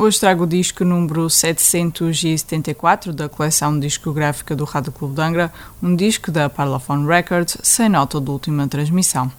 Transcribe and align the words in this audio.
hoje 0.00 0.18
trago 0.18 0.44
o 0.44 0.46
disco 0.46 0.82
número 0.82 1.28
774 1.28 3.12
da 3.12 3.28
coleção 3.28 3.78
discográfica 3.78 4.56
do 4.56 4.64
Rádio 4.64 4.92
Clube 4.92 5.14
de 5.14 5.20
Angra, 5.20 5.52
um 5.82 5.94
disco 5.94 6.30
da 6.30 6.48
Parlophone 6.48 7.06
Records, 7.06 7.58
sem 7.62 7.90
nota 7.90 8.18
de 8.18 8.30
última 8.30 8.66
transmissão. 8.66 9.30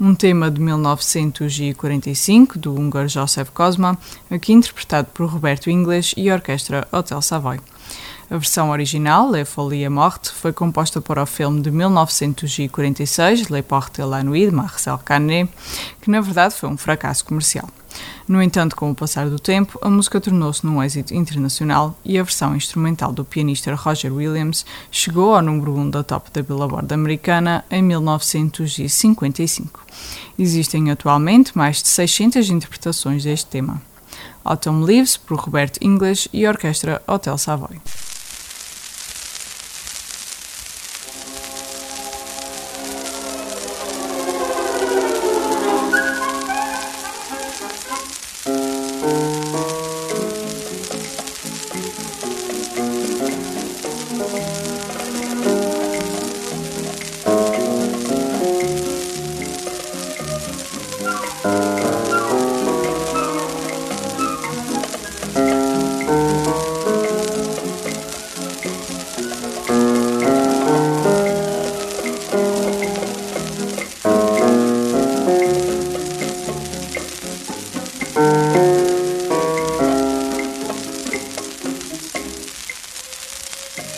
Um 0.00 0.16
tema 0.16 0.50
de 0.50 0.60
1945 0.60 2.58
do 2.58 2.74
húngaro 2.74 3.08
Joseph 3.08 3.50
Kozma, 3.50 3.96
aqui 4.28 4.52
interpretado 4.52 5.06
por 5.14 5.28
Roberto 5.28 5.70
Inglês 5.70 6.12
e 6.16 6.28
a 6.28 6.34
orquestra 6.34 6.88
Hotel 6.90 7.22
Savoy. 7.22 7.60
A 8.28 8.36
versão 8.36 8.70
original, 8.70 9.30
Le 9.30 9.44
Folie 9.44 9.88
Morte, 9.88 10.30
foi 10.30 10.52
composta 10.52 11.00
para 11.00 11.22
o 11.22 11.26
filme 11.26 11.60
de 11.60 11.70
1946, 11.70 13.50
Le 13.50 13.62
Porte 13.62 14.02
la 14.02 14.24
Nuit, 14.24 14.46
de 14.46 14.52
Marcel 14.52 14.98
Carnet, 14.98 15.48
que 16.00 16.10
na 16.10 16.20
verdade 16.20 16.54
foi 16.54 16.68
um 16.68 16.76
fracasso 16.76 17.24
comercial. 17.24 17.68
No 18.26 18.42
entanto, 18.42 18.76
com 18.76 18.90
o 18.90 18.94
passar 18.94 19.30
do 19.30 19.38
tempo, 19.38 19.78
a 19.82 19.88
música 19.88 20.20
tornou-se 20.20 20.64
num 20.66 20.82
êxito 20.82 21.14
internacional 21.14 21.98
e 22.04 22.18
a 22.18 22.22
versão 22.22 22.54
instrumental 22.54 23.12
do 23.12 23.24
pianista 23.24 23.74
Roger 23.74 24.12
Williams 24.12 24.66
chegou 24.90 25.34
ao 25.34 25.42
número 25.42 25.74
1 25.74 25.90
da 25.90 26.02
top 26.02 26.30
da 26.30 26.42
Billboard 26.42 26.92
americana 26.92 27.64
em 27.70 27.82
1955. 27.82 29.80
Existem 30.38 30.90
atualmente 30.90 31.56
mais 31.56 31.82
de 31.82 31.88
600 31.88 32.50
interpretações 32.50 33.24
deste 33.24 33.46
tema. 33.46 33.80
Autumn 34.44 34.84
Leaves, 34.84 35.16
por 35.16 35.38
Roberto 35.38 35.78
English 35.82 36.28
e 36.32 36.46
a 36.46 36.50
orquestra 36.50 37.02
Hotel 37.06 37.36
Savoy. 37.36 37.80